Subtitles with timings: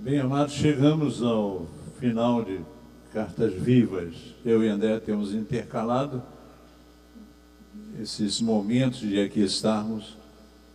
[0.00, 1.66] Bem, amados, chegamos ao
[1.98, 2.60] final de
[3.12, 4.14] Cartas Vivas.
[4.44, 6.22] Eu e André temos intercalado
[8.00, 10.16] esses momentos de aqui estarmos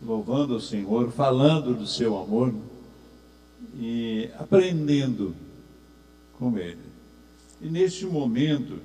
[0.02, 2.54] louvando o Senhor, falando do seu amor
[3.76, 5.34] e aprendendo
[6.38, 6.84] com Ele.
[7.62, 8.78] E neste momento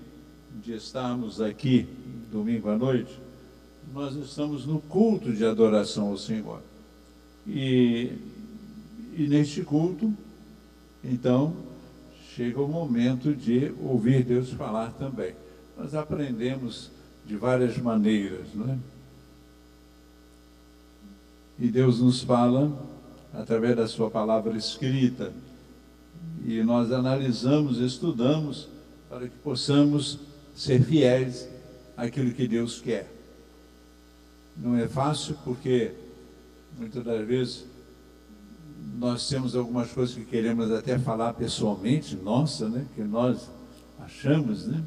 [0.62, 1.88] de estarmos aqui,
[2.30, 3.18] domingo à noite,
[3.92, 6.62] nós estamos no culto de adoração ao Senhor.
[7.44, 8.12] E,
[9.16, 10.14] e neste culto,
[11.02, 11.54] então,
[12.34, 15.34] chega o momento de ouvir Deus falar também.
[15.76, 16.90] Nós aprendemos
[17.24, 18.78] de várias maneiras, não é?
[21.58, 22.72] E Deus nos fala
[23.34, 25.32] através da sua palavra escrita.
[26.44, 28.68] E nós analisamos, estudamos
[29.08, 30.18] para que possamos
[30.54, 31.48] ser fiéis
[31.96, 33.10] àquilo que Deus quer.
[34.56, 35.92] Não é fácil porque
[36.78, 37.64] muitas das vezes
[38.98, 42.86] nós temos algumas coisas que queremos até falar pessoalmente, nossa, né?
[42.94, 43.48] Que nós
[43.98, 44.82] achamos, né?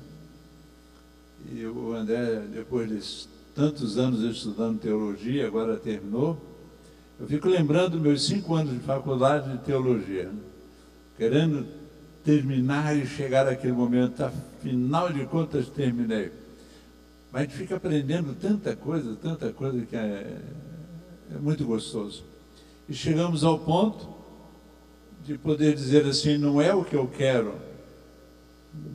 [1.51, 6.37] E o André, depois de tantos anos estudando teologia, agora terminou,
[7.19, 10.39] eu fico lembrando meus cinco anos de faculdade de teologia, né?
[11.17, 11.67] querendo
[12.23, 16.31] terminar e chegar àquele momento, afinal de contas terminei.
[17.31, 20.37] Mas a gente fica aprendendo tanta coisa, tanta coisa que é,
[21.33, 22.30] é muito gostoso.
[22.91, 24.05] E chegamos ao ponto
[25.23, 27.53] de poder dizer assim: não é o que eu quero,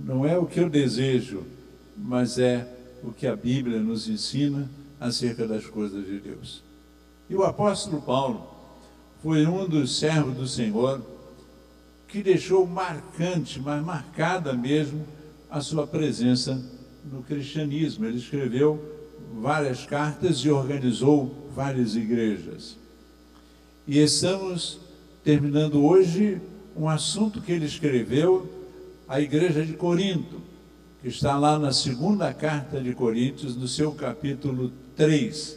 [0.05, 1.45] não é o que eu desejo,
[1.97, 2.71] mas é
[3.03, 4.69] o que a Bíblia nos ensina
[5.01, 6.63] acerca das coisas de Deus.
[7.31, 8.47] E o apóstolo Paulo
[9.23, 11.01] foi um dos servos do Senhor
[12.07, 15.07] que deixou marcante, mas marcada mesmo,
[15.49, 16.63] a sua presença
[17.03, 18.05] no cristianismo.
[18.05, 18.79] Ele escreveu
[19.41, 22.77] várias cartas e organizou várias igrejas.
[23.87, 24.81] E estamos
[25.23, 26.41] terminando hoje
[26.75, 28.51] um assunto que ele escreveu
[29.07, 30.43] à igreja de Corinto,
[31.01, 35.57] que está lá na segunda carta de Coríntios, no seu capítulo 3.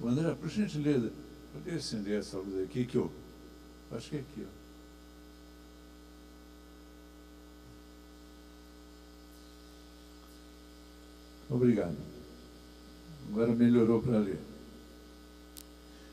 [0.00, 1.10] O André, por gentileza,
[1.52, 3.10] pode acender essa luz aqui que eu
[3.90, 4.57] acho que é aqui, ó.
[11.50, 11.96] Obrigado.
[13.30, 14.38] Agora melhorou para ler.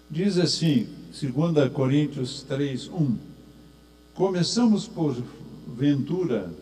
[0.09, 3.18] Diz assim, 2 Coríntios 3, 1.
[4.13, 5.16] Começamos por
[5.68, 6.53] ventura,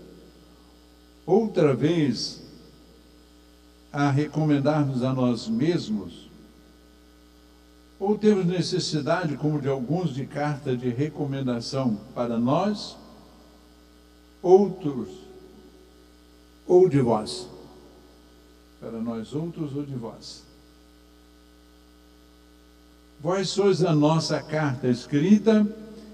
[1.26, 2.42] outra vez,
[3.92, 6.30] a recomendar-nos a nós mesmos,
[8.00, 12.98] ou temos necessidade, como de alguns, de carta de recomendação para nós,
[14.42, 15.10] outros,
[16.66, 17.53] ou de vós?
[18.84, 20.44] Para nós outros ou de vós.
[23.22, 25.66] Vós sois a nossa carta escrita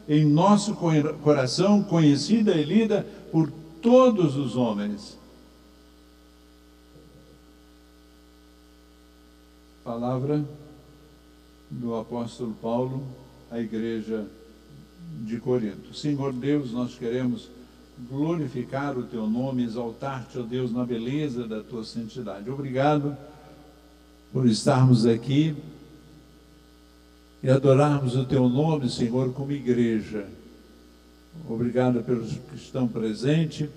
[0.07, 0.75] em nosso
[1.23, 5.17] coração, conhecida e lida por todos os homens.
[9.83, 10.45] Palavra
[11.71, 13.03] do apóstolo Paulo
[13.49, 14.27] à igreja
[15.21, 15.95] de Corinto.
[15.95, 17.49] Senhor Deus, nós queremos
[18.07, 22.49] glorificar o teu nome, exaltar-te, ó Deus, na beleza da tua santidade.
[22.49, 23.17] Obrigado
[24.31, 25.55] por estarmos aqui
[27.43, 30.27] e adorarmos o teu nome, Senhor, como igreja.
[31.47, 33.67] Obrigado pelos que estão presentes,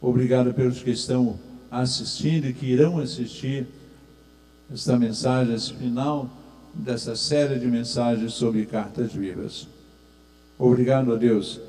[0.00, 1.38] obrigado pelos que estão
[1.70, 3.66] assistindo e que irão assistir
[4.72, 6.30] esta mensagem, esse final
[6.74, 9.66] dessa série de mensagens sobre cartas vivas.
[10.58, 11.60] Obrigado a Deus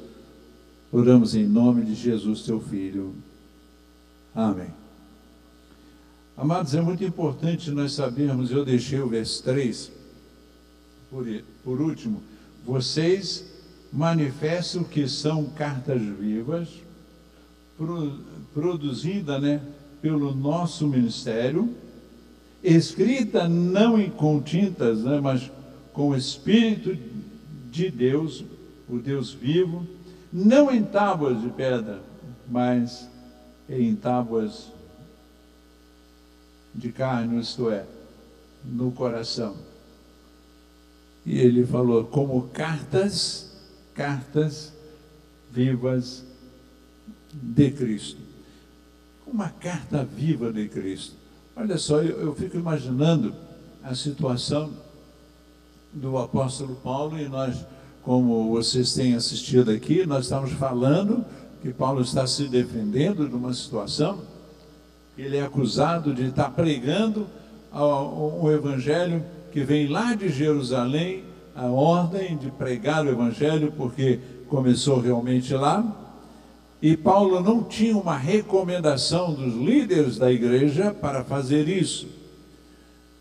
[0.95, 3.15] Oramos em nome de Jesus, teu Filho.
[4.35, 4.67] Amém.
[6.37, 9.91] Amados, é muito importante nós sabermos, eu deixei o verso 3,
[11.09, 11.25] por,
[11.63, 12.21] por último,
[12.63, 13.43] vocês
[13.91, 16.69] manifestam que são cartas vivas,
[17.75, 18.19] pro,
[18.53, 19.63] produzida né,
[19.99, 21.73] pelo nosso ministério,
[22.63, 25.49] escrita não em com tintas, né, mas
[25.91, 26.95] com o Espírito
[27.71, 28.43] de Deus,
[28.87, 29.87] o Deus vivo,
[30.33, 32.01] não em tábuas de pedra,
[32.49, 33.07] mas
[33.69, 34.71] em tábuas
[36.73, 37.85] de carne, isto é,
[38.65, 39.55] no coração.
[41.23, 43.55] E ele falou, como cartas,
[43.93, 44.73] cartas
[45.51, 46.25] vivas
[47.31, 48.19] de Cristo.
[49.27, 51.15] Uma carta viva de Cristo.
[51.55, 53.35] Olha só, eu, eu fico imaginando
[53.83, 54.73] a situação
[55.93, 57.63] do apóstolo Paulo e nós
[58.03, 61.23] como vocês têm assistido aqui, nós estamos falando
[61.61, 64.19] que Paulo está se defendendo de uma situação.
[65.17, 67.25] Ele é acusado de estar pregando
[67.71, 71.23] o evangelho que vem lá de Jerusalém,
[71.55, 75.99] a ordem de pregar o evangelho, porque começou realmente lá.
[76.81, 82.07] E Paulo não tinha uma recomendação dos líderes da igreja para fazer isso.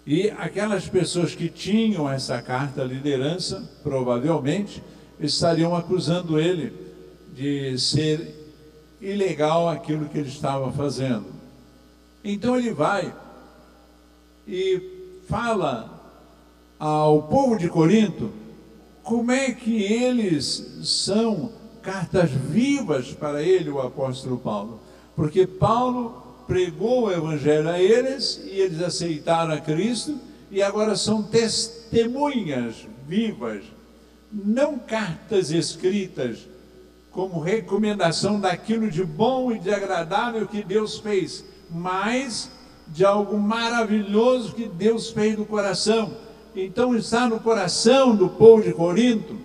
[0.06, 4.82] E aquelas pessoas que tinham essa carta liderança, provavelmente,
[5.20, 6.72] estariam acusando ele
[7.34, 8.42] de ser
[9.00, 11.26] ilegal aquilo que ele estava fazendo.
[12.24, 13.14] Então ele vai
[14.46, 15.88] e fala
[16.78, 18.30] ao povo de Corinto
[19.02, 21.50] como é que eles são
[21.80, 24.80] cartas vivas para ele, o apóstolo Paulo.
[25.16, 30.18] Porque Paulo pregou o evangelho a eles e eles aceitaram a Cristo
[30.50, 33.64] e agora são testemunhas vivas,
[34.30, 36.46] não cartas escritas
[37.10, 42.50] como recomendação daquilo de bom e de agradável que Deus fez, mas
[42.88, 46.16] de algo maravilhoso que Deus fez no coração.
[46.54, 49.36] Então está no coração do povo de Corinto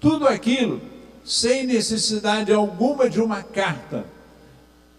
[0.00, 0.80] tudo aquilo,
[1.24, 4.04] sem necessidade alguma de uma carta.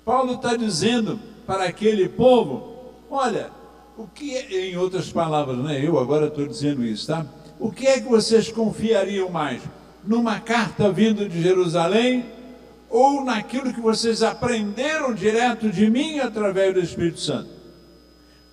[0.07, 3.51] Paulo está dizendo para aquele povo: olha,
[3.97, 5.85] o que, é, em outras palavras, né?
[5.85, 7.25] Eu agora estou dizendo isso, tá?
[7.59, 9.61] O que é que vocês confiariam mais?
[10.07, 12.25] numa carta vindo de Jerusalém
[12.89, 17.49] ou naquilo que vocês aprenderam direto de mim através do Espírito Santo.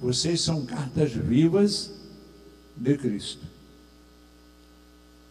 [0.01, 1.93] Vocês são cartas vivas
[2.77, 3.47] de Cristo.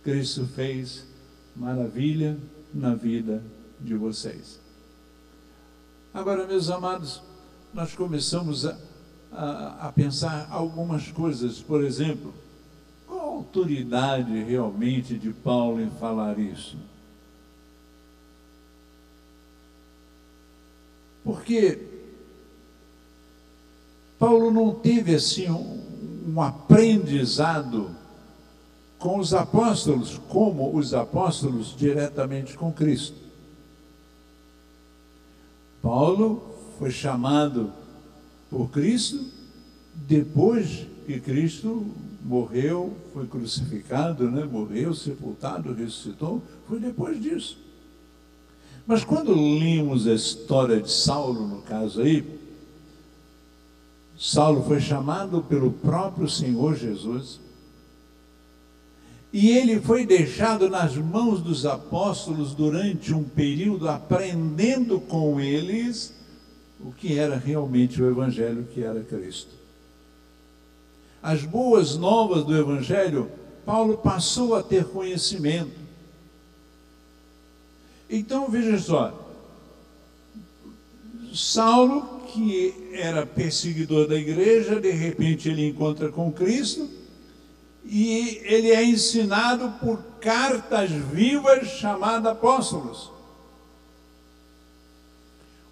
[0.01, 1.05] Cristo fez
[1.53, 2.37] maravilha
[2.73, 3.43] na vida
[3.79, 4.62] de vocês.
[6.13, 7.23] Agora, meus amados,
[7.73, 8.77] nós começamos a,
[9.31, 12.31] a, a pensar algumas coisas, por exemplo,
[13.09, 16.77] autoridade realmente de Paulo em falar isso?
[21.23, 21.79] Porque
[24.19, 27.89] Paulo não teve assim um, um aprendizado
[28.99, 33.22] com os apóstolos, como os apóstolos diretamente com Cristo.
[35.83, 36.41] Paulo
[36.79, 37.69] foi chamado
[38.49, 39.19] por Cristo
[39.93, 41.85] depois que Cristo
[42.23, 44.45] morreu, foi crucificado, né?
[44.45, 47.57] morreu, sepultado, ressuscitou, foi depois disso.
[48.87, 52.25] Mas quando lemos a história de Saulo, no caso aí,
[54.17, 57.41] Saulo foi chamado pelo próprio Senhor Jesus
[59.33, 66.13] e ele foi deixado nas mãos dos apóstolos durante um período aprendendo com eles
[66.79, 69.63] o que era realmente o Evangelho, que era Cristo
[71.23, 73.31] as boas novas do Evangelho,
[73.65, 75.81] Paulo passou a ter conhecimento.
[78.09, 79.17] Então veja só,
[81.33, 86.89] Saulo, que era perseguidor da igreja, de repente ele encontra com Cristo
[87.85, 93.11] e ele é ensinado por cartas vivas chamadas apóstolos.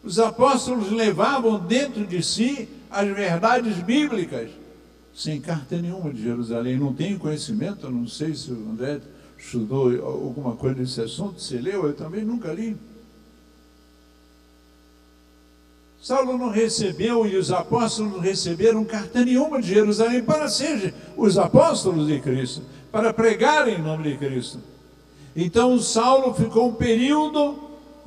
[0.03, 4.49] Os apóstolos levavam dentro de si as verdades bíblicas
[5.13, 6.77] sem carta nenhuma de Jerusalém.
[6.77, 8.99] Não tenho conhecimento, não sei se o André
[9.37, 12.77] estudou alguma coisa nesse assunto, se leu, eu também nunca li.
[16.01, 21.37] Saulo não recebeu e os apóstolos não receberam carta nenhuma de Jerusalém para ser os
[21.37, 24.57] apóstolos de Cristo, para pregar em nome de Cristo.
[25.35, 27.55] Então Saulo ficou um período,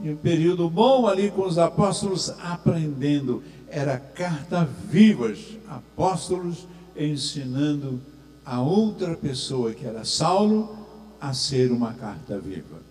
[0.00, 3.44] um período bom ali com os apóstolos aprendendo.
[3.68, 8.00] Era carta vivas, apóstolos ensinando
[8.44, 10.76] a outra pessoa, que era Saulo,
[11.20, 12.83] a ser uma carta viva.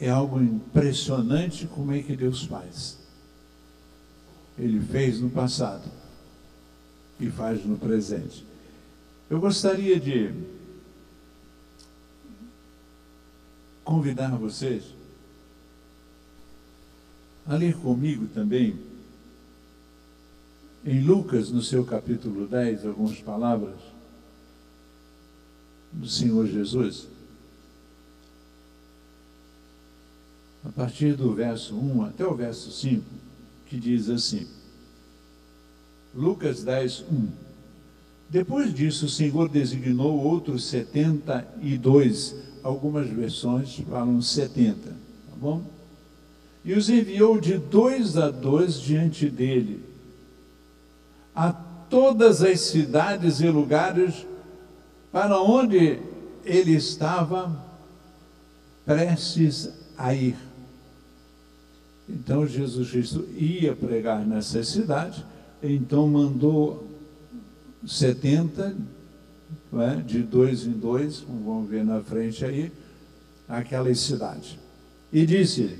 [0.00, 2.98] É algo impressionante como é que Deus faz.
[4.58, 5.90] Ele fez no passado
[7.20, 8.46] e faz no presente.
[9.28, 10.32] Eu gostaria de
[13.84, 14.84] convidar vocês
[17.46, 18.78] a ler comigo também,
[20.84, 23.76] em Lucas, no seu capítulo 10, algumas palavras
[25.92, 27.06] do Senhor Jesus.
[30.64, 33.02] A partir do verso 1 até o verso 5,
[33.66, 34.46] que diz assim:
[36.14, 37.28] Lucas 10, 1.
[38.28, 44.96] Depois disso, o Senhor designou outros 72, algumas versões falam 70, tá
[45.36, 45.62] bom?
[46.64, 49.82] e os enviou de dois a dois diante dele,
[51.34, 54.26] a todas as cidades e lugares
[55.10, 55.98] para onde
[56.44, 57.64] ele estava
[58.84, 60.36] prestes a ir.
[62.10, 65.24] Então Jesus Cristo ia pregar nessa cidade,
[65.62, 66.88] então mandou
[67.86, 68.76] 70,
[69.72, 69.94] é?
[70.02, 72.72] de dois em dois, vamos ver na frente aí,
[73.48, 74.58] aquela cidade.
[75.12, 75.78] E disse: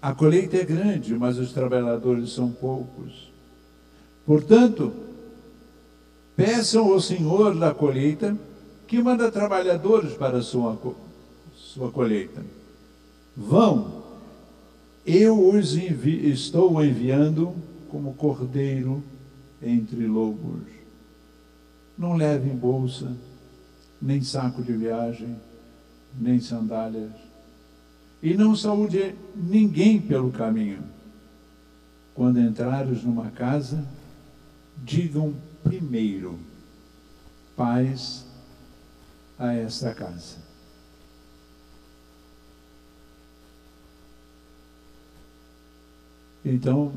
[0.00, 3.30] A colheita é grande, mas os trabalhadores são poucos.
[4.24, 4.92] Portanto,
[6.34, 8.36] peçam ao Senhor da colheita
[8.86, 10.78] que manda trabalhadores para a sua,
[11.54, 12.42] sua colheita.
[13.36, 14.01] Vão,
[15.04, 17.54] eu os envi estou enviando
[17.88, 19.02] como cordeiro
[19.62, 20.62] entre lobos.
[21.98, 23.12] Não levem bolsa,
[24.00, 25.36] nem saco de viagem,
[26.18, 27.12] nem sandálias.
[28.22, 30.82] E não saúde ninguém pelo caminho.
[32.14, 33.84] Quando entrares numa casa,
[34.84, 36.38] digam primeiro
[37.56, 38.24] paz
[39.38, 40.41] a esta casa.
[46.44, 46.92] Então,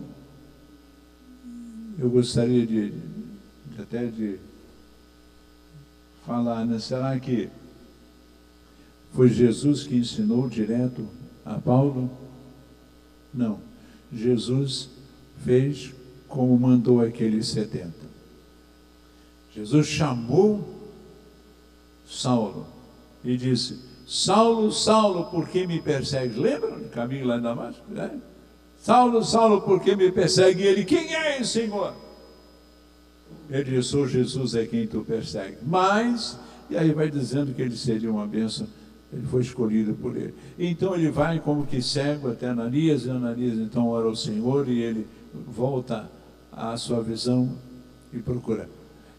[2.00, 4.40] eu gostaria de, de até de
[6.26, 6.80] falar, né?
[6.80, 7.50] será que
[9.14, 11.08] foi Jesus que ensinou direto
[11.46, 12.10] a Paulo?
[13.34, 13.60] Não.
[14.12, 14.90] Jesus
[15.44, 15.94] fez
[16.28, 17.94] como mandou aqueles 70.
[19.54, 20.68] Jesus chamou
[22.06, 22.68] Saulo
[23.24, 26.36] e disse: Saulo, Saulo, por que me persegues?
[26.36, 27.84] Lembra no caminho lá em Damasco?
[27.96, 28.35] É?
[28.86, 30.62] Saulo, Saulo, por que me persegue?
[30.62, 31.92] E ele, quem é esse Senhor?
[33.50, 35.58] Ele disse, sou Jesus é quem tu persegue.
[35.64, 36.38] Mas,
[36.70, 38.68] e aí vai dizendo que ele seria uma bênção,
[39.12, 40.36] ele foi escolhido por ele.
[40.60, 44.84] Então ele vai como que cego até Ananias, e Ananias então ora ao Senhor e
[44.84, 46.08] ele volta
[46.52, 47.58] à sua visão
[48.14, 48.70] e procura.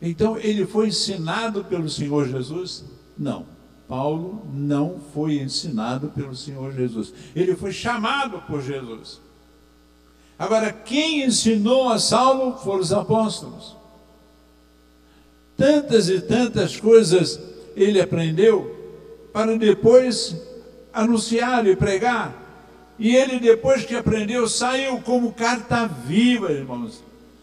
[0.00, 2.85] Então ele foi ensinado pelo Senhor Jesus?
[3.18, 3.44] Não.
[3.88, 7.12] Paulo não foi ensinado pelo Senhor Jesus.
[7.35, 9.25] Ele foi chamado por Jesus.
[10.38, 13.75] Agora, quem ensinou a Saulo foram os apóstolos.
[15.57, 17.40] Tantas e tantas coisas
[17.75, 18.75] ele aprendeu
[19.33, 20.37] para depois
[20.93, 22.45] anunciar e pregar.
[22.99, 27.02] E ele, depois que aprendeu, saiu como carta viva, irmãos,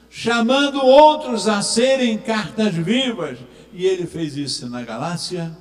[0.10, 3.38] chamando outros a serem cartas vivas.
[3.72, 5.56] E ele fez isso na Galácia,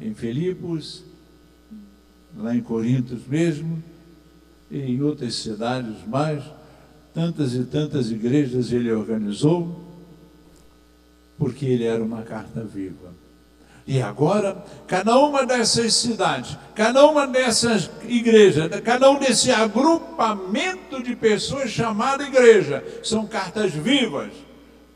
[0.00, 1.04] em Filipos,
[2.36, 3.82] lá em Corinto mesmo,
[4.74, 6.42] e em outras cidades mais,
[7.14, 9.80] tantas e tantas igrejas ele organizou,
[11.38, 13.14] porque ele era uma carta viva.
[13.86, 21.14] E agora, cada uma dessas cidades, cada uma dessas igrejas, cada um desse agrupamento de
[21.14, 24.32] pessoas chamada igreja, são cartas vivas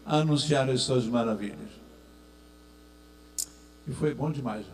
[0.04, 1.68] a anunciar as suas maravilhas.
[3.86, 4.66] E foi bom demais.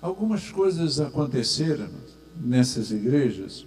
[0.00, 1.88] Algumas coisas aconteceram
[2.36, 3.66] nessas igrejas,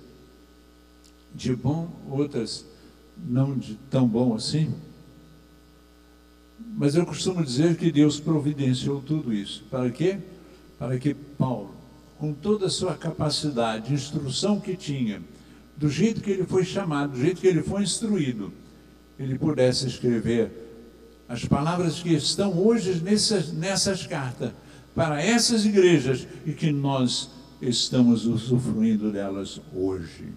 [1.33, 2.65] de bom, outras
[3.17, 4.73] não de tão bom assim.
[6.77, 9.63] Mas eu costumo dizer que Deus providenciou tudo isso.
[9.69, 10.17] Para quê?
[10.77, 11.73] Para que Paulo,
[12.17, 15.21] com toda a sua capacidade, instrução que tinha,
[15.77, 18.51] do jeito que ele foi chamado, do jeito que ele foi instruído,
[19.19, 20.51] ele pudesse escrever
[21.27, 24.51] as palavras que estão hoje nessas, nessas cartas
[24.93, 27.29] para essas igrejas e que nós
[27.67, 30.33] estamos usufruindo delas hoje.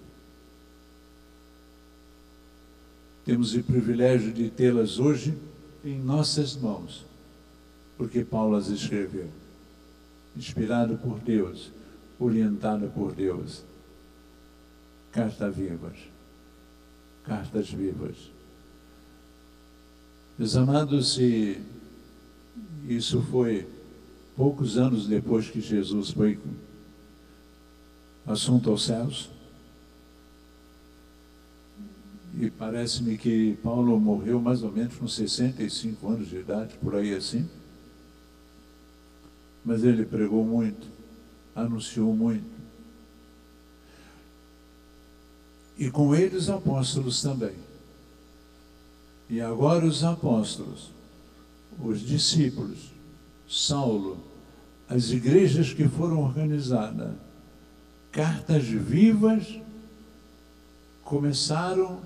[3.25, 5.37] Temos o privilégio de tê-las hoje
[5.85, 7.05] em nossas mãos,
[7.97, 9.29] porque Paulo as escreveu,
[10.35, 11.71] inspirado por Deus,
[12.19, 13.63] orientado por Deus.
[15.13, 15.99] Cartas vivas,
[17.25, 18.17] cartas vivas.
[20.39, 21.61] Meus amados, se
[22.89, 23.67] isso foi
[24.37, 26.39] poucos anos depois que Jesus foi
[28.29, 29.31] assunto aos céus,
[32.41, 37.15] e parece-me que Paulo morreu mais ou menos com 65 anos de idade, por aí
[37.15, 37.49] assim.
[39.65, 40.87] Mas ele pregou muito,
[41.57, 42.59] anunciou muito.
[45.77, 47.57] E com ele os apóstolos também.
[49.29, 50.91] E agora os apóstolos,
[51.83, 52.93] os discípulos,
[53.49, 54.19] Saulo,
[54.89, 57.15] as igrejas que foram organizadas,
[58.19, 59.61] cartas vivas,
[61.05, 62.01] começaram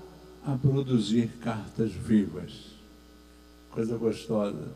[0.45, 2.51] a produzir cartas vivas.
[3.71, 4.67] Coisa gostosa.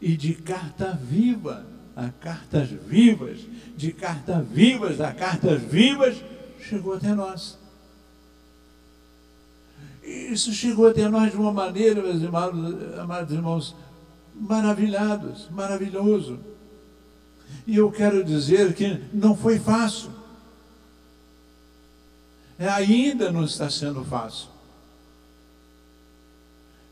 [0.00, 3.40] E de carta viva a cartas vivas,
[3.76, 6.22] de cartas vivas a cartas vivas,
[6.60, 7.58] chegou até nós.
[10.04, 13.74] Isso chegou até nós de uma maneira, meus amados, amados irmãos,
[14.36, 16.38] maravilhados, maravilhoso.
[17.66, 20.10] E eu quero dizer que não foi fácil.
[22.58, 24.48] É, ainda não está sendo fácil.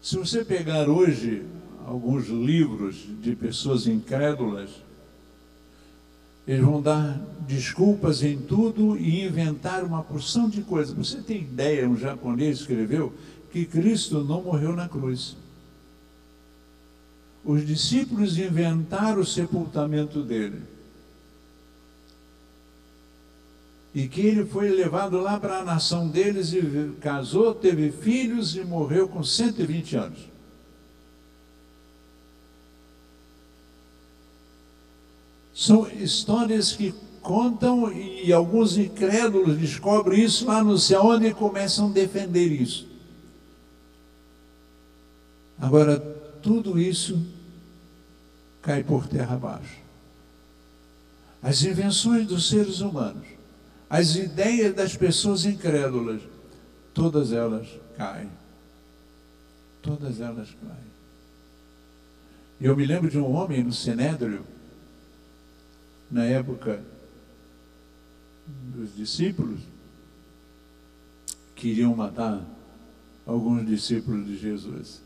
[0.02, 1.44] Se você pegar hoje
[1.86, 4.70] alguns livros de pessoas incrédulas,
[6.46, 10.94] eles vão dar desculpas em tudo e inventar uma porção de coisas.
[10.94, 13.14] Você tem ideia, um japonês escreveu
[13.50, 15.36] que Cristo não morreu na cruz.
[17.44, 20.62] Os discípulos inventaram o sepultamento dele.
[23.94, 28.64] E que ele foi levado lá para a nação deles e casou, teve filhos e
[28.64, 30.18] morreu com 120 anos.
[35.54, 41.92] São histórias que contam e alguns incrédulos descobrem isso lá no céu, onde começam a
[41.92, 42.88] defender isso.
[45.58, 46.00] Agora,
[46.42, 47.33] tudo isso
[48.64, 49.84] cai por terra abaixo.
[51.42, 53.26] As invenções dos seres humanos,
[53.88, 56.22] as ideias das pessoas incrédulas,
[56.94, 58.30] todas elas caem.
[59.82, 60.94] Todas elas caem.
[62.58, 64.46] Eu me lembro de um homem no Sinédrio,
[66.10, 66.82] na época
[68.46, 69.60] dos discípulos,
[71.54, 72.42] queriam matar
[73.26, 75.02] alguns discípulos de Jesus.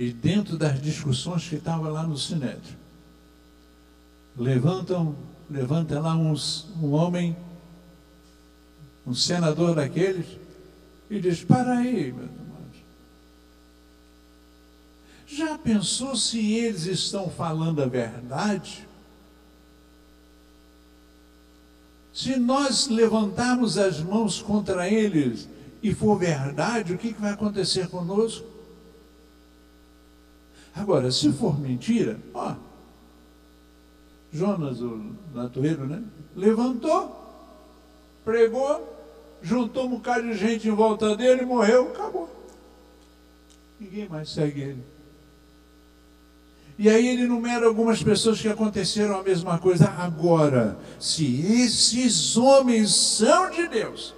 [0.00, 2.74] E dentro das discussões que estavam lá no Sinédrio,
[4.34, 5.14] levantam,
[5.50, 7.36] levanta lá uns, um homem,
[9.06, 10.24] um senador daqueles,
[11.10, 12.76] e diz, para aí, meus irmãos.
[15.26, 18.88] Já pensou se eles estão falando a verdade?
[22.10, 25.46] Se nós levantarmos as mãos contra eles
[25.82, 28.49] e for verdade, o que vai acontecer conosco?
[30.74, 32.54] Agora, se for mentira, ó,
[34.32, 36.02] Jonas, o latoeiro, né?
[36.36, 37.16] Levantou,
[38.24, 38.88] pregou,
[39.42, 42.30] juntou um bocado de gente em volta dele, morreu, acabou.
[43.78, 44.84] Ninguém mais segue ele.
[46.78, 49.86] E aí ele enumera algumas pessoas que aconteceram a mesma coisa.
[49.90, 54.14] Agora, se esses homens são de Deus,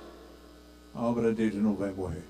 [0.94, 2.24] a obra dele não vai morrer.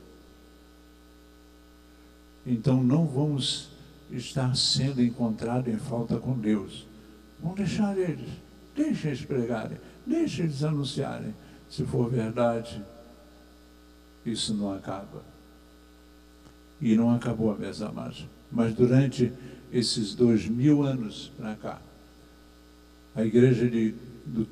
[2.47, 3.72] Então não vamos
[4.13, 6.87] estar sendo encontrado em falta com Deus.
[7.41, 8.29] Vamos deixar eles,
[8.77, 11.35] deixem eles pregarem, deixem eles anunciarem.
[11.69, 12.83] Se for verdade,
[14.25, 15.25] isso não acaba.
[16.81, 18.27] E não acabou, meus amados.
[18.51, 19.33] Mas durante
[19.73, 21.81] esses dois mil anos para cá,
[23.15, 23.95] a igreja de,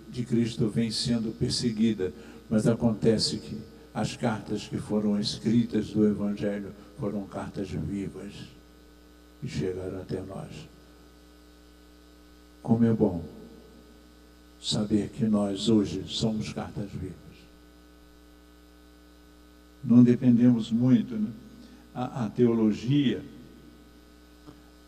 [0.09, 2.13] de Cristo vem sendo perseguida,
[2.49, 3.59] mas acontece que
[3.93, 8.33] as cartas que foram escritas do Evangelho foram cartas vivas
[9.43, 10.69] e chegaram até nós.
[12.63, 13.25] Como é bom
[14.61, 17.15] saber que nós hoje somos cartas vivas.
[19.83, 21.31] Não dependemos muito, né?
[21.95, 23.23] a, a teologia,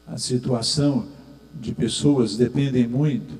[0.07, 1.09] a situação
[1.55, 3.39] de pessoas dependem muito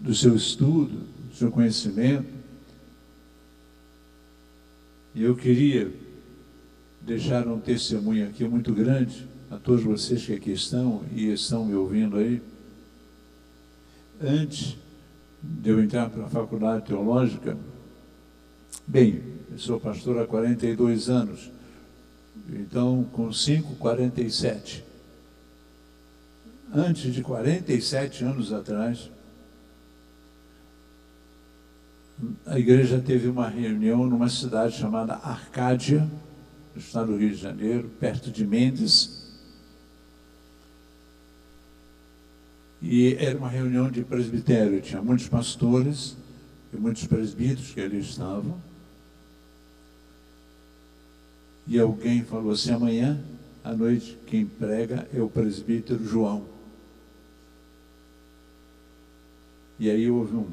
[0.00, 2.26] do seu estudo, do seu conhecimento.
[5.14, 5.92] E eu queria
[7.00, 11.74] deixar um testemunho aqui muito grande a todos vocês que aqui estão e estão me
[11.74, 12.40] ouvindo aí.
[14.18, 14.78] Antes
[15.42, 17.58] de eu entrar para a faculdade teológica,
[18.86, 21.50] bem, eu sou pastor há 42 anos,
[22.48, 24.82] então com 5, 47.
[26.74, 29.10] Antes de 47 anos atrás,
[32.46, 36.08] a igreja teve uma reunião numa cidade chamada Arcádia,
[36.74, 39.21] no estado do Rio de Janeiro, perto de Mendes.
[42.82, 46.16] E era uma reunião de presbitério, tinha muitos pastores
[46.72, 48.60] e muitos presbíteros que ali estavam.
[51.64, 53.22] E alguém falou assim: amanhã
[53.62, 56.44] à noite quem prega é o presbítero João.
[59.78, 60.48] E aí houve um,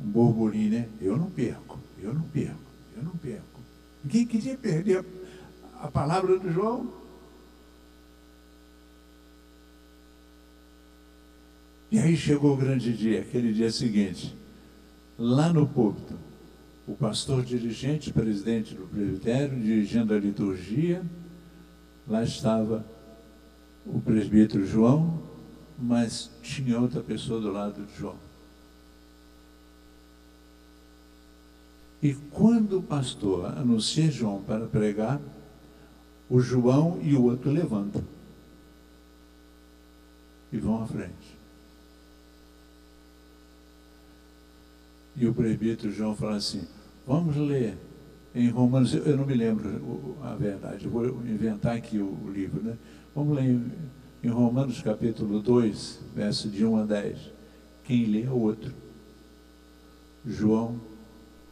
[0.00, 0.88] um burburinho, né?
[1.00, 3.60] Eu não perco, eu não perco, eu não perco.
[4.04, 5.04] Ninguém queria perder
[5.74, 6.99] a, a palavra do João.
[11.90, 14.36] E aí chegou o grande dia, aquele dia seguinte,
[15.18, 16.14] lá no púlpito,
[16.86, 21.02] o pastor dirigente, presidente do presbitério, dirigindo a liturgia,
[22.06, 22.84] lá estava
[23.84, 25.20] o presbítero João,
[25.76, 28.16] mas tinha outra pessoa do lado de João.
[32.02, 35.20] E quando o pastor anuncia João para pregar,
[36.28, 38.02] o João e o outro levantam
[40.52, 41.39] e vão à frente.
[45.16, 46.66] E o presbítero João fala assim:
[47.06, 47.76] vamos ler
[48.34, 52.76] em Romanos, eu não me lembro a verdade, eu vou inventar aqui o livro, né?
[53.14, 53.60] Vamos ler
[54.22, 57.18] em, Romanos capítulo 2, verso de 1 a 10.
[57.84, 58.72] Quem lê é outro.
[60.24, 60.80] João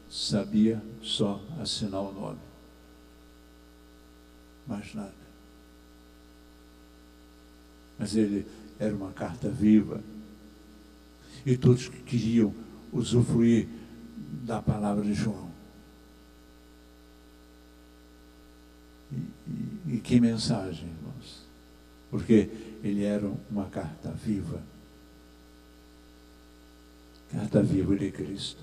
[0.09, 2.39] sabia só assinar o nome.
[4.67, 5.13] Mais nada.
[7.99, 8.47] Mas ele
[8.79, 10.01] era uma carta viva.
[11.45, 12.55] E todos que queriam
[12.93, 13.69] usufruir
[14.45, 15.51] da palavra de João.
[19.13, 21.45] E, e, e que mensagem, irmãos.
[22.11, 22.51] Porque
[22.83, 24.63] ele era uma carta viva.
[27.31, 28.63] Carta viva de Cristo.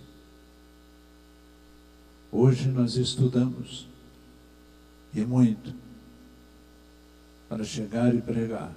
[2.32, 3.88] Hoje nós estudamos,
[5.14, 5.74] e muito,
[7.48, 8.76] para chegar e pregar.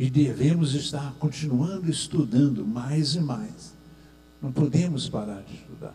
[0.00, 3.74] E devemos estar continuando estudando mais e mais.
[4.40, 5.94] Não podemos parar de estudar.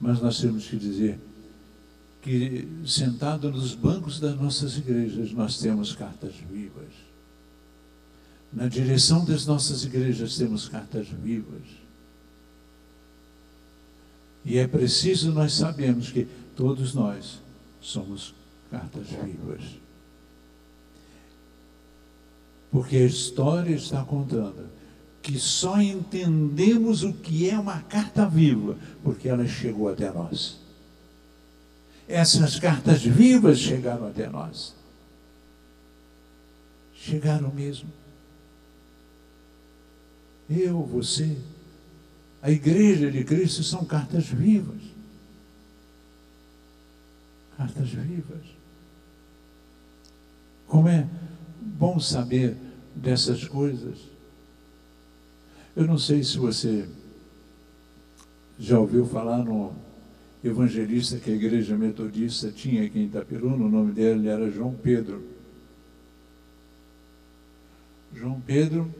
[0.00, 1.18] Mas nós temos que dizer
[2.20, 6.92] que, sentado nos bancos das nossas igrejas, nós temos cartas vivas.
[8.52, 11.66] Na direção das nossas igrejas temos cartas vivas.
[14.44, 17.40] E é preciso nós sabermos que todos nós
[17.80, 18.32] somos
[18.72, 19.62] cartas vivas.
[22.72, 24.68] Porque a história está contando
[25.22, 30.58] que só entendemos o que é uma carta viva porque ela chegou até nós.
[32.08, 34.74] Essas cartas vivas chegaram até nós.
[36.92, 37.88] Chegaram mesmo
[40.60, 41.36] eu, você,
[42.42, 44.82] a igreja de Cristo são cartas vivas.
[47.56, 48.61] Cartas vivas.
[50.72, 51.06] Como é
[51.60, 52.56] bom saber
[52.96, 53.98] dessas coisas.
[55.76, 56.88] Eu não sei se você
[58.58, 59.74] já ouviu falar no
[60.42, 65.22] evangelista que a igreja metodista tinha aqui em Itapiruna, o nome dele era João Pedro.
[68.14, 68.90] João Pedro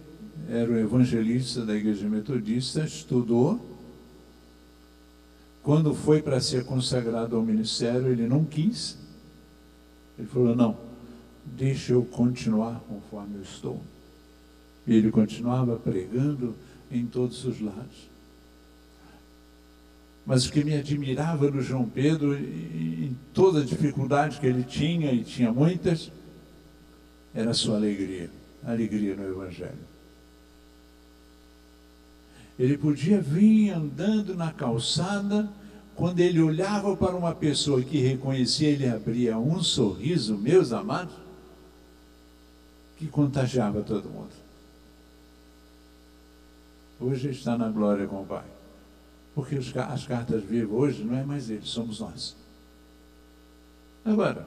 [0.51, 3.59] era o evangelista da igreja metodista, estudou.
[5.63, 8.99] Quando foi para ser consagrado ao ministério, ele não quis.
[10.19, 10.92] Ele falou: Não,
[11.45, 13.81] deixa eu continuar conforme eu estou.
[14.87, 16.55] E ele continuava pregando
[16.91, 18.11] em todos os lados.
[20.25, 25.13] Mas o que me admirava no João Pedro, em toda a dificuldade que ele tinha,
[25.13, 26.13] e tinha muitas,
[27.35, 28.31] era a sua alegria,
[28.65, 29.93] a alegria no Evangelho.
[32.59, 35.51] Ele podia vir andando na calçada,
[35.97, 41.15] quando ele olhava para uma pessoa que reconhecia, ele abria um sorriso, meus amados,
[43.03, 44.31] que contagiava todo mundo.
[47.01, 48.45] Hoje está na glória com o Pai.
[49.35, 52.37] Porque as cartas vivas hoje não é mais ele, somos nós.
[54.05, 54.47] Agora,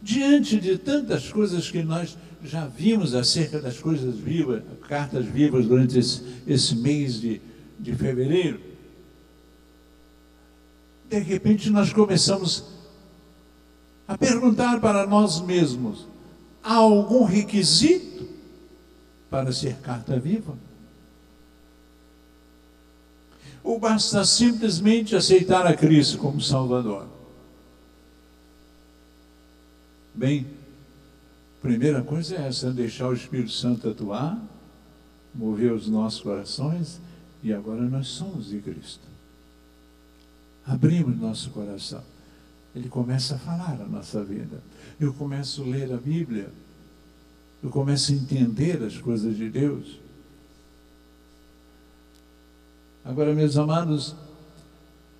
[0.00, 5.98] diante de tantas coisas que nós já vimos acerca das coisas vivas, cartas vivas durante
[5.98, 7.40] esse, esse mês de,
[7.80, 8.60] de fevereiro,
[11.10, 12.66] de repente nós começamos
[14.06, 16.13] a perguntar para nós mesmos:
[16.64, 18.26] há algum requisito
[19.28, 20.56] para ser carta viva?
[23.62, 27.06] Ou basta simplesmente aceitar a Cristo como Salvador?
[30.14, 30.46] Bem,
[31.60, 34.38] primeira coisa é essa, deixar o Espírito Santo atuar,
[35.34, 37.00] mover os nossos corações,
[37.42, 39.06] e agora nós somos de Cristo.
[40.66, 42.02] Abrimos nosso coração.
[42.74, 44.62] Ele começa a falar a nossa vida.
[45.00, 46.50] Eu começo a ler a Bíblia.
[47.62, 49.98] Eu começo a entender as coisas de Deus.
[53.04, 54.14] Agora, meus amados,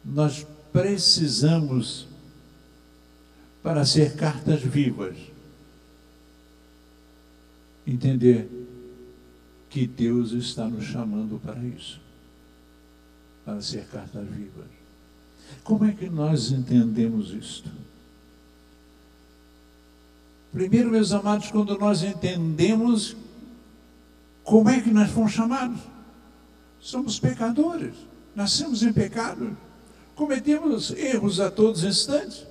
[0.05, 2.07] nós precisamos
[3.63, 5.17] para ser cartas vivas.
[7.87, 8.49] Entender
[9.69, 12.01] que Deus está nos chamando para isso,
[13.45, 14.67] para ser cartas vivas.
[15.63, 17.71] Como é que nós entendemos isto?
[20.55, 23.17] Primeiro, meus amados, quando nós entendemos
[24.45, 25.81] como é que nós fomos chamados.
[26.79, 27.97] Somos pecadores,
[28.37, 29.57] nascemos em pecado,
[30.15, 32.47] cometemos erros a todos os instantes.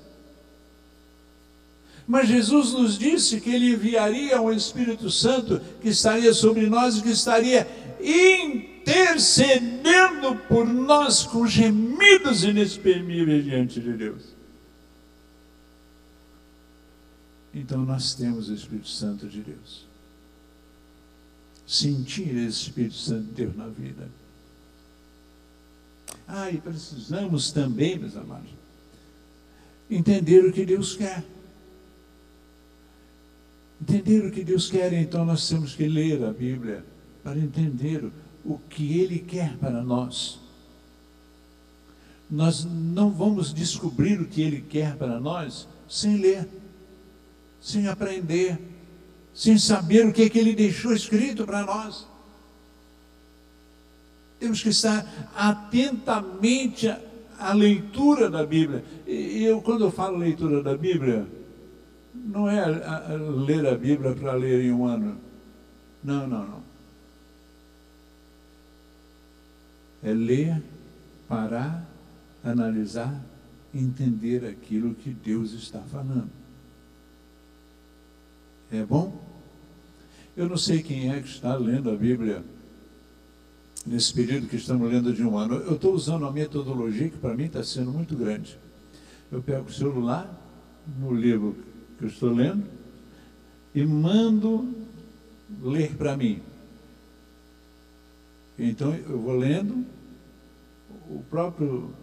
[2.05, 7.03] Mas Jesus nos disse que Ele enviaria o Espírito Santo que estaria sobre nós e
[7.03, 7.65] que estaria
[8.01, 14.32] intercedendo por nós com gemidos inexprimíveis diante de Deus.
[17.53, 19.85] Então nós temos o Espírito Santo de Deus.
[21.65, 24.09] sentir esse Espírito Santo de Deus na vida.
[26.27, 28.49] Ah, e precisamos também, meus amados,
[29.89, 31.23] entender o que Deus quer.
[33.81, 36.85] Entender o que Deus quer, então nós temos que ler a Bíblia
[37.23, 38.09] para entender
[38.43, 40.39] o que Ele quer para nós.
[42.29, 46.47] Nós não vamos descobrir o que Ele quer para nós sem ler,
[47.63, 48.59] sem aprender,
[49.33, 52.05] sem saber o que, é que Ele deixou escrito para nós.
[54.37, 56.93] Temos que estar atentamente
[57.39, 58.83] à leitura da Bíblia.
[59.07, 61.25] E eu, quando eu falo leitura da Bíblia,
[62.13, 65.17] não é a, a ler a Bíblia para ler em um ano.
[66.03, 66.63] Não, não, não.
[70.03, 70.61] É ler,
[71.29, 71.89] parar,
[72.43, 73.23] analisar,
[73.73, 76.42] entender aquilo que Deus está falando.
[78.73, 79.23] É bom?
[80.35, 82.43] Eu não sei quem é que está lendo a Bíblia
[83.85, 85.57] nesse período que estamos lendo de um ano.
[85.57, 88.57] Eu estou usando uma metodologia que para mim está sendo muito grande.
[89.31, 90.27] Eu pego o celular,
[90.99, 91.55] no livro
[91.99, 92.63] que eu estou lendo,
[93.75, 94.67] e mando
[95.61, 96.41] ler para mim.
[98.57, 99.85] Então eu vou lendo,
[101.07, 101.93] o próprio,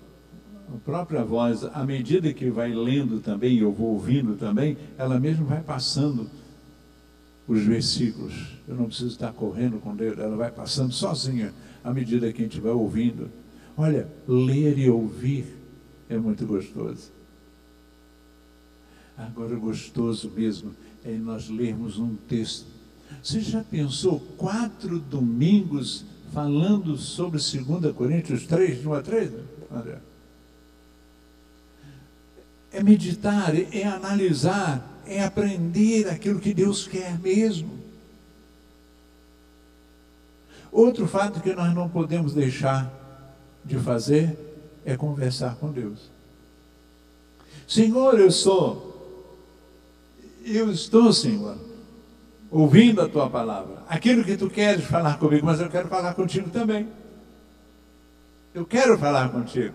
[0.72, 5.44] a própria voz, à medida que vai lendo também, eu vou ouvindo também, ela mesmo
[5.46, 6.30] vai passando
[7.52, 8.32] os versículos.
[8.68, 12.44] Eu não preciso estar correndo com Deus, ela vai passando sozinha à medida que a
[12.44, 13.28] gente vai ouvindo.
[13.76, 15.46] Olha, ler e ouvir
[16.08, 17.10] é muito gostoso.
[19.16, 22.66] Agora, gostoso mesmo é nós lermos um texto.
[23.22, 29.32] Você já pensou quatro domingos falando sobre 2 Coríntios 3, 1 a 3?
[29.72, 29.98] André?
[32.72, 37.78] É meditar, é analisar, é aprender aquilo que Deus quer mesmo.
[40.72, 42.92] Outro fato que nós não podemos deixar
[43.64, 44.36] de fazer
[44.84, 46.10] é conversar com Deus.
[47.66, 48.90] Senhor, eu sou,
[50.44, 51.56] eu estou, Senhor,
[52.50, 53.82] ouvindo a tua palavra.
[53.88, 56.88] Aquilo que tu queres falar comigo, mas eu quero falar contigo também.
[58.54, 59.74] Eu quero falar contigo.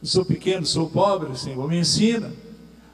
[0.00, 2.32] Eu sou pequeno, sou pobre, Senhor, me ensina.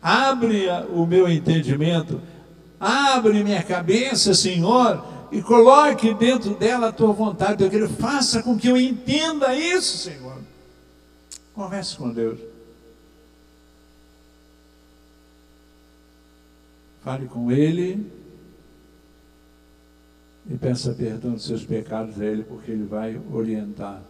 [0.09, 2.23] Abre o meu entendimento,
[2.79, 7.64] abre minha cabeça, Senhor, e coloque dentro dela a tua vontade.
[7.64, 10.38] Eu quero, faça com que eu entenda isso, Senhor.
[11.53, 12.38] Converse com Deus.
[17.03, 18.09] Fale com Ele
[20.49, 24.01] e peça perdão dos seus pecados a Ele, porque Ele vai orientar.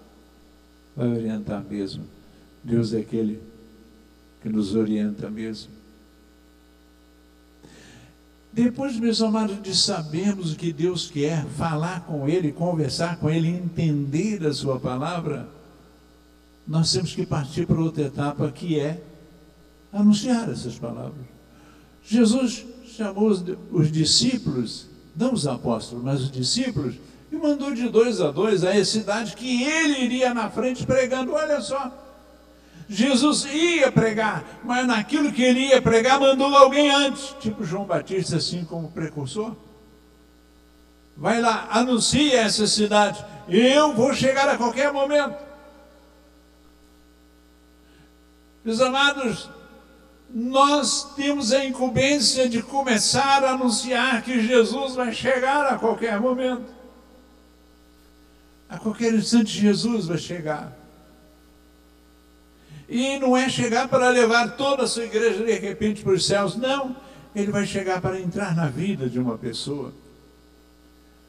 [0.94, 2.04] Vai orientar mesmo.
[2.62, 3.40] Deus é aquele
[4.42, 5.75] que nos orienta mesmo.
[8.56, 13.48] Depois, meus amados, de sabermos o que Deus quer, falar com Ele, conversar com Ele,
[13.48, 15.46] entender a Sua palavra,
[16.66, 18.98] nós temos que partir para outra etapa que é
[19.92, 21.20] anunciar essas palavras.
[22.02, 26.94] Jesus chamou os, os discípulos, não os apóstolos, mas os discípulos,
[27.30, 31.34] e mandou de dois a dois a cidade que ele iria na frente pregando.
[31.34, 31.92] Olha só,
[32.88, 38.36] Jesus ia pregar, mas naquilo que ele ia pregar, mandou alguém antes, tipo João Batista,
[38.36, 39.56] assim como precursor.
[41.16, 45.36] Vai lá, anuncia essa cidade, eu vou chegar a qualquer momento.
[48.64, 49.48] Meus amados,
[50.28, 56.74] nós temos a incumbência de começar a anunciar que Jesus vai chegar a qualquer momento.
[58.68, 60.85] A qualquer instante, Jesus vai chegar.
[62.88, 66.56] E não é chegar para levar toda a sua igreja de repente para os céus,
[66.56, 66.96] não.
[67.34, 69.92] Ele vai chegar para entrar na vida de uma pessoa.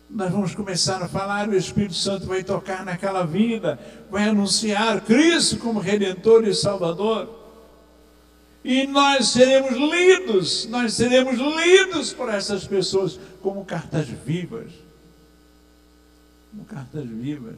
[0.10, 3.78] Nós vamos começar a falar, o Espírito Santo vai tocar naquela vida,
[4.10, 7.36] vai anunciar Cristo como Redentor e Salvador.
[8.64, 14.72] E nós seremos lidos, nós seremos lidos por essas pessoas como cartas vivas.
[16.52, 17.56] Como cartas vivas.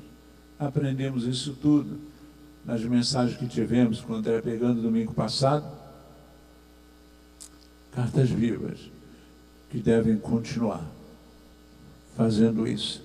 [0.58, 2.09] Aprendemos isso tudo
[2.70, 5.68] nas mensagens que tivemos com o André pegando domingo passado,
[7.92, 8.92] cartas vivas
[9.72, 10.86] que devem continuar
[12.16, 13.02] fazendo isso.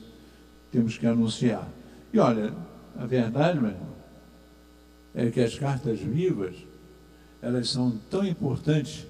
[0.70, 1.66] Temos que anunciar.
[2.12, 2.52] E olha,
[2.94, 3.94] a verdade, meu irmão,
[5.14, 6.56] é que as cartas vivas,
[7.40, 9.06] elas são tão importantes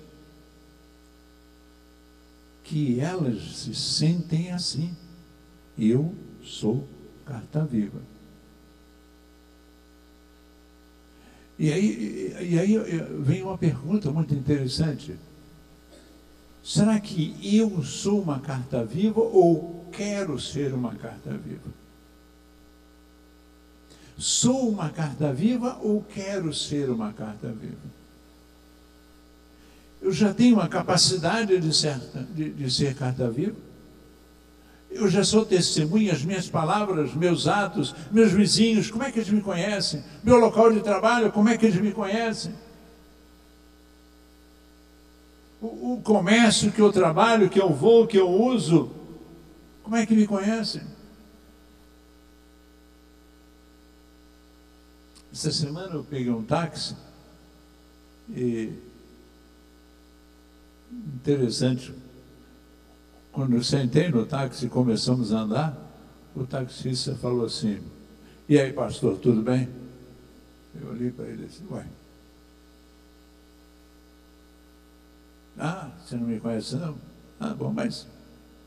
[2.63, 4.95] que elas se sentem assim.
[5.77, 6.15] Eu
[6.45, 6.87] sou
[7.27, 8.14] carta viva.
[11.59, 12.77] E aí, e aí
[13.21, 15.17] vem uma pergunta muito interessante.
[16.65, 21.71] Será que eu sou uma carta viva ou quero ser uma carta viva?
[24.17, 27.95] Sou uma carta viva ou quero ser uma carta viva?
[30.01, 31.99] Eu já tenho a capacidade de ser,
[32.35, 33.57] de, de ser carta viva?
[34.95, 39.29] Eu já sou testemunha, as minhas palavras, meus atos, meus vizinhos, como é que eles
[39.29, 40.05] me conhecem?
[40.23, 42.55] Meu local de trabalho, como é que eles me conhecem?
[45.61, 48.93] O, o comércio que eu trabalho, que eu vou, que eu uso,
[49.83, 50.83] como é que me conhecem?
[55.33, 56.95] Essa semana eu peguei um táxi
[58.31, 58.73] e
[60.93, 61.93] interessante
[63.35, 65.77] quando eu sentei no táxi e começamos a andar,
[66.37, 67.81] o taxista falou assim:
[68.49, 69.69] E aí, pastor, tudo bem?
[70.81, 71.85] Eu olhei para ele assim: Ué.
[75.59, 76.97] Ah, você não me conhece não?
[77.41, 78.07] Ah, bom, mas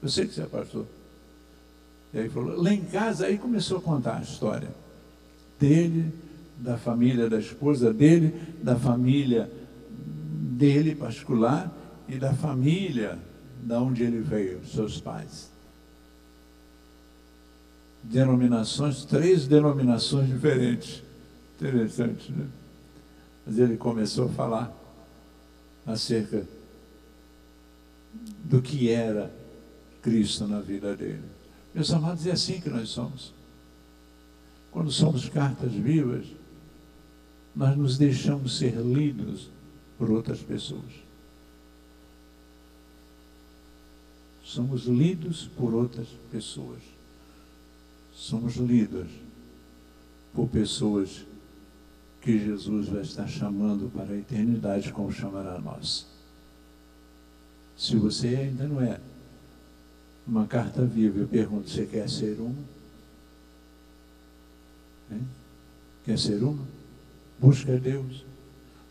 [0.03, 0.85] eu sei que você é pastor.
[2.13, 4.69] E aí falou, lá em casa, aí começou a contar a história
[5.59, 6.13] dele,
[6.57, 9.51] da família da esposa dele, da família
[9.89, 11.71] dele particular
[12.07, 13.19] e da família
[13.63, 15.49] da onde ele veio, seus pais.
[18.03, 21.03] Denominações, três denominações diferentes.
[21.55, 22.47] Interessante, né?
[23.45, 24.73] Mas ele começou a falar
[25.85, 26.45] acerca
[28.43, 29.31] do que era
[30.01, 31.23] Cristo na vida dele.
[31.73, 33.33] Meus amados, é assim que nós somos.
[34.71, 36.25] Quando somos cartas vivas,
[37.55, 39.49] nós nos deixamos ser lidos
[39.97, 41.06] por outras pessoas.
[44.47, 46.79] Somos lidos por outras pessoas.
[48.13, 49.09] Somos lidos
[50.33, 51.25] por pessoas
[52.21, 56.07] que Jesus vai estar chamando para a eternidade, como chamará nós.
[57.75, 59.01] Se você ainda não é
[60.25, 62.63] uma carta viva, eu pergunto: você quer ser uma?
[66.05, 66.65] Quer ser uma?
[67.37, 68.23] Busca Deus,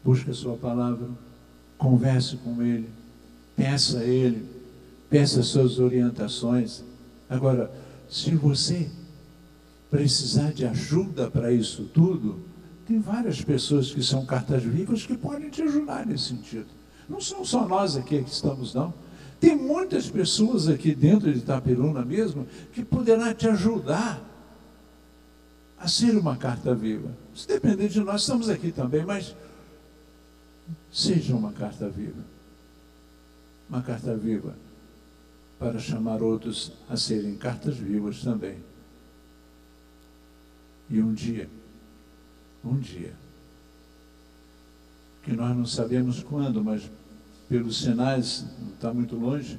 [0.05, 1.09] busca a Sua palavra,
[1.79, 2.89] converse com Ele,
[3.57, 4.56] peça a Ele
[5.09, 6.83] peça suas orientações.
[7.29, 7.71] Agora,
[8.09, 8.91] se você
[9.91, 12.41] precisar de ajuda para isso tudo,
[12.87, 16.67] tem várias pessoas que são cartas vivas que podem te ajudar nesse sentido.
[17.09, 18.93] Não são só nós aqui que estamos, não.
[19.41, 24.23] Tem muitas pessoas aqui dentro de Itapiruna mesmo que poderão te ajudar
[25.79, 27.11] a ser uma carta viva.
[27.35, 29.37] Se depender de nós, estamos aqui também, mas
[30.91, 32.25] seja uma carta viva.
[33.69, 34.55] Uma carta viva
[35.59, 38.59] para chamar outros a serem cartas vivas também.
[40.89, 41.49] E um dia,
[42.65, 43.15] um dia,
[45.23, 46.89] que nós não sabemos quando, mas
[47.49, 49.59] pelos sinais, não está muito longe,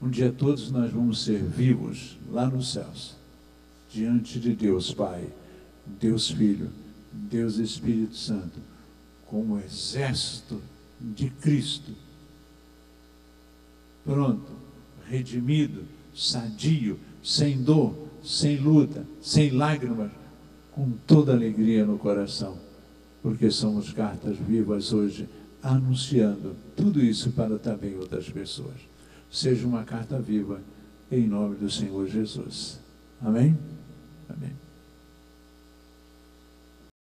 [0.00, 3.14] um dia todos nós vamos ser vivos lá nos céus,
[3.90, 5.32] diante de Deus Pai,
[5.86, 6.70] Deus Filho,
[7.12, 8.60] Deus Espírito Santo,
[9.26, 10.60] como exército
[11.00, 11.92] de Cristo.
[14.04, 14.62] Pronto
[15.12, 15.82] redimido,
[16.14, 17.94] sadio, sem dor,
[18.24, 20.10] sem luta, sem lágrimas,
[20.70, 22.56] com toda alegria no coração,
[23.22, 25.28] porque somos cartas vivas hoje,
[25.62, 28.76] anunciando tudo isso para também outras pessoas.
[29.30, 30.62] Seja uma carta viva,
[31.10, 32.80] em nome do Senhor Jesus.
[33.20, 33.56] Amém?
[34.30, 34.61] Amém.